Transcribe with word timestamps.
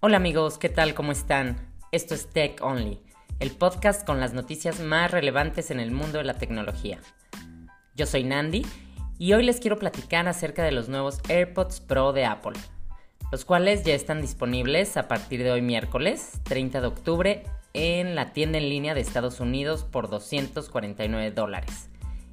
Hola 0.00 0.18
amigos, 0.18 0.58
¿qué 0.58 0.68
tal? 0.68 0.94
¿Cómo 0.94 1.12
están? 1.12 1.56
Esto 1.90 2.14
es 2.14 2.28
Tech 2.28 2.60
Only, 2.60 3.00
el 3.40 3.52
podcast 3.52 4.06
con 4.06 4.20
las 4.20 4.34
noticias 4.34 4.80
más 4.80 5.10
relevantes 5.10 5.70
en 5.70 5.80
el 5.80 5.92
mundo 5.92 6.18
de 6.18 6.24
la 6.24 6.34
tecnología. 6.34 7.00
Yo 7.94 8.04
soy 8.04 8.24
Nandi 8.24 8.66
y 9.18 9.32
hoy 9.32 9.44
les 9.44 9.60
quiero 9.60 9.78
platicar 9.78 10.28
acerca 10.28 10.62
de 10.62 10.72
los 10.72 10.90
nuevos 10.90 11.20
AirPods 11.30 11.80
Pro 11.80 12.12
de 12.12 12.26
Apple, 12.26 12.58
los 13.32 13.44
cuales 13.44 13.82
ya 13.84 13.94
están 13.94 14.20
disponibles 14.20 14.96
a 14.96 15.08
partir 15.08 15.42
de 15.42 15.50
hoy 15.50 15.62
miércoles 15.62 16.40
30 16.44 16.80
de 16.80 16.86
octubre 16.86 17.42
en 17.72 18.14
la 18.14 18.32
tienda 18.32 18.58
en 18.58 18.68
línea 18.68 18.94
de 18.94 19.00
Estados 19.00 19.40
Unidos 19.40 19.84
por 19.84 20.08
249 20.08 21.30
dólares. 21.32 21.90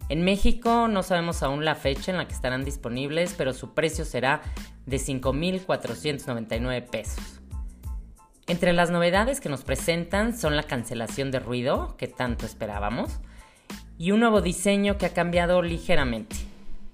En 0.10 0.24
México 0.24 0.88
no 0.88 1.02
sabemos 1.02 1.44
aún 1.44 1.66
la 1.66 1.76
fecha 1.76 2.12
en 2.12 2.18
la 2.18 2.28
que 2.28 2.34
estarán 2.34 2.64
disponibles, 2.64 3.34
pero 3.38 3.54
su 3.54 3.74
precio 3.74 4.06
será 4.06 4.42
de 4.86 4.98
5.499 4.98 6.90
pesos. 6.90 7.42
Entre 8.48 8.74
las 8.74 8.92
novedades 8.92 9.40
que 9.40 9.50
nos 9.50 9.64
presentan 9.64 10.38
son 10.38 10.56
la 10.56 10.64
cancelación 10.64 11.32
de 11.32 11.40
ruido, 11.40 11.96
que 11.98 12.08
tanto 12.08 12.46
esperábamos, 12.46 13.20
y 13.98 14.12
un 14.12 14.20
nuevo 14.20 14.42
diseño 14.42 14.98
que 14.98 15.06
ha 15.06 15.14
cambiado 15.14 15.62
ligeramente. 15.62 16.36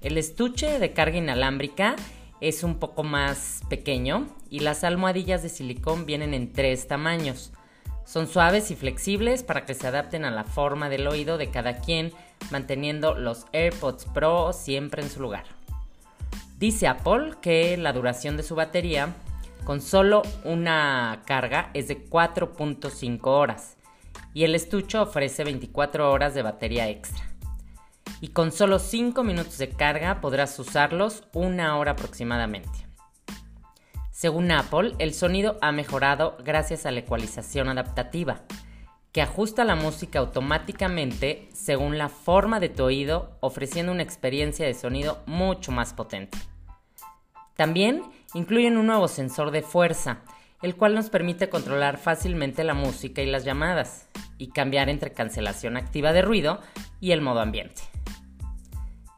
El 0.01 0.17
estuche 0.17 0.79
de 0.79 0.93
carga 0.93 1.17
inalámbrica 1.17 1.95
es 2.41 2.63
un 2.63 2.75
poco 2.75 3.03
más 3.03 3.61
pequeño 3.69 4.27
y 4.49 4.59
las 4.59 4.83
almohadillas 4.83 5.43
de 5.43 5.49
silicón 5.49 6.05
vienen 6.05 6.33
en 6.33 6.53
tres 6.53 6.87
tamaños. 6.87 7.51
Son 8.05 8.27
suaves 8.27 8.71
y 8.71 8.75
flexibles 8.75 9.43
para 9.43 9.65
que 9.65 9.75
se 9.75 9.87
adapten 9.87 10.25
a 10.25 10.31
la 10.31 10.43
forma 10.43 10.89
del 10.89 11.07
oído 11.07 11.37
de 11.37 11.51
cada 11.51 11.77
quien, 11.77 12.11
manteniendo 12.49 13.13
los 13.13 13.45
AirPods 13.53 14.05
Pro 14.05 14.51
siempre 14.53 15.03
en 15.03 15.09
su 15.09 15.21
lugar. 15.21 15.43
Dice 16.57 16.87
Apple 16.87 17.35
que 17.41 17.77
la 17.77 17.93
duración 17.93 18.35
de 18.35 18.43
su 18.43 18.55
batería 18.55 19.15
con 19.63 19.81
solo 19.81 20.23
una 20.43 21.21
carga 21.25 21.69
es 21.73 21.87
de 21.87 22.09
4.5 22.09 23.19
horas 23.27 23.77
y 24.33 24.43
el 24.43 24.55
estuche 24.55 24.97
ofrece 24.97 25.43
24 25.43 26.11
horas 26.11 26.33
de 26.33 26.41
batería 26.41 26.89
extra. 26.89 27.28
Y 28.21 28.29
con 28.29 28.51
solo 28.51 28.79
5 28.79 29.23
minutos 29.23 29.57
de 29.57 29.69
carga 29.69 30.21
podrás 30.21 30.57
usarlos 30.59 31.23
una 31.33 31.77
hora 31.77 31.91
aproximadamente. 31.91 32.89
Según 34.11 34.51
Apple, 34.51 34.95
el 34.99 35.13
sonido 35.13 35.57
ha 35.61 35.71
mejorado 35.71 36.35
gracias 36.43 36.85
a 36.85 36.91
la 36.91 36.99
ecualización 36.99 37.69
adaptativa, 37.69 38.41
que 39.13 39.21
ajusta 39.21 39.63
la 39.63 39.75
música 39.75 40.19
automáticamente 40.19 41.49
según 41.53 41.97
la 41.97 42.09
forma 42.09 42.59
de 42.59 42.69
tu 42.69 42.83
oído, 42.83 43.37
ofreciendo 43.39 43.91
una 43.91 44.03
experiencia 44.03 44.65
de 44.65 44.73
sonido 44.73 45.23
mucho 45.25 45.71
más 45.71 45.93
potente. 45.93 46.37
También 47.55 48.03
incluyen 48.33 48.77
un 48.77 48.87
nuevo 48.87 49.07
sensor 49.07 49.51
de 49.51 49.61
fuerza, 49.61 50.19
el 50.61 50.75
cual 50.75 50.93
nos 50.93 51.09
permite 51.09 51.49
controlar 51.49 51.97
fácilmente 51.97 52.63
la 52.63 52.73
música 52.73 53.21
y 53.21 53.25
las 53.25 53.45
llamadas, 53.45 54.09
y 54.37 54.49
cambiar 54.49 54.89
entre 54.89 55.13
cancelación 55.13 55.77
activa 55.77 56.13
de 56.13 56.21
ruido 56.21 56.61
y 56.99 57.11
el 57.11 57.21
modo 57.21 57.41
ambiente. 57.41 57.88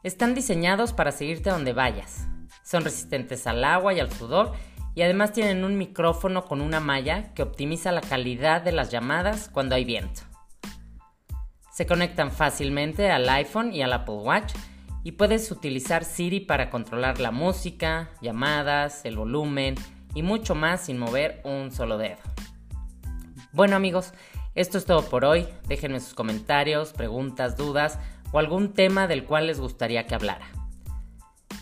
Están 0.02 0.34
diseñados 0.34 0.92
para 0.92 1.12
seguirte 1.12 1.50
donde 1.50 1.72
vayas. 1.72 2.26
Son 2.64 2.82
resistentes 2.82 3.46
al 3.46 3.62
agua 3.62 3.94
y 3.94 4.00
al 4.00 4.10
sudor 4.10 4.52
y 4.96 5.02
además 5.02 5.32
tienen 5.32 5.64
un 5.64 5.78
micrófono 5.78 6.44
con 6.44 6.60
una 6.60 6.80
malla 6.80 7.32
que 7.34 7.42
optimiza 7.42 7.92
la 7.92 8.00
calidad 8.00 8.62
de 8.62 8.72
las 8.72 8.90
llamadas 8.90 9.48
cuando 9.48 9.76
hay 9.76 9.84
viento. 9.84 10.22
Se 11.72 11.86
conectan 11.86 12.32
fácilmente 12.32 13.12
al 13.12 13.28
iPhone 13.28 13.72
y 13.72 13.82
al 13.82 13.92
Apple 13.92 14.16
Watch 14.16 14.52
y 15.04 15.12
puedes 15.12 15.50
utilizar 15.52 16.04
Siri 16.04 16.40
para 16.40 16.68
controlar 16.68 17.20
la 17.20 17.30
música, 17.30 18.10
llamadas, 18.20 19.04
el 19.04 19.16
volumen 19.16 19.76
y 20.14 20.24
mucho 20.24 20.56
más 20.56 20.86
sin 20.86 20.98
mover 20.98 21.40
un 21.44 21.70
solo 21.70 21.96
dedo. 21.96 22.18
Bueno 23.52 23.76
amigos, 23.76 24.12
esto 24.56 24.78
es 24.78 24.84
todo 24.84 25.08
por 25.08 25.24
hoy. 25.24 25.46
Déjenme 25.68 26.00
sus 26.00 26.14
comentarios, 26.14 26.92
preguntas, 26.92 27.56
dudas 27.56 28.00
o 28.32 28.38
algún 28.38 28.72
tema 28.72 29.06
del 29.06 29.24
cual 29.24 29.46
les 29.46 29.60
gustaría 29.60 30.06
que 30.06 30.14
hablara. 30.14 30.46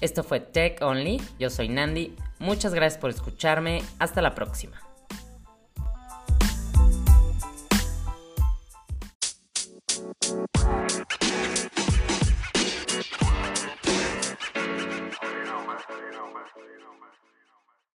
Esto 0.01 0.25
fue 0.25 0.41
Tech 0.41 0.81
Only, 0.81 1.21
yo 1.39 1.51
soy 1.51 1.69
Nandi, 1.69 2.17
muchas 2.39 2.73
gracias 2.73 2.99
por 3.01 3.11
escucharme, 3.11 3.83
hasta 3.99 4.23
la 4.23 4.35
próxima. 4.35 4.90